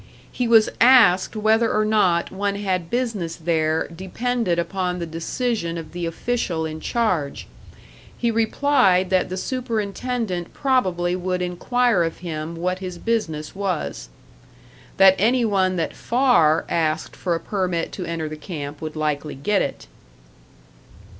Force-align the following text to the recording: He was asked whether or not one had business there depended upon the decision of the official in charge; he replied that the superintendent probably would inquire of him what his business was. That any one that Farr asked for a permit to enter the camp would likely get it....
He 0.31 0.47
was 0.47 0.67
asked 0.81 1.35
whether 1.35 1.71
or 1.71 1.85
not 1.85 2.31
one 2.31 2.55
had 2.55 2.89
business 2.89 3.35
there 3.35 3.87
depended 3.89 4.57
upon 4.57 4.97
the 4.97 5.05
decision 5.05 5.77
of 5.77 5.91
the 5.91 6.07
official 6.07 6.65
in 6.65 6.79
charge; 6.79 7.45
he 8.17 8.31
replied 8.31 9.11
that 9.11 9.29
the 9.29 9.37
superintendent 9.37 10.55
probably 10.55 11.15
would 11.15 11.43
inquire 11.43 12.01
of 12.03 12.17
him 12.17 12.55
what 12.55 12.79
his 12.79 12.97
business 12.97 13.55
was. 13.55 14.09
That 14.97 15.13
any 15.19 15.45
one 15.45 15.75
that 15.75 15.93
Farr 15.95 16.65
asked 16.67 17.15
for 17.15 17.35
a 17.35 17.39
permit 17.39 17.91
to 17.91 18.05
enter 18.05 18.27
the 18.27 18.35
camp 18.37 18.81
would 18.81 18.95
likely 18.95 19.35
get 19.35 19.61
it.... 19.61 19.85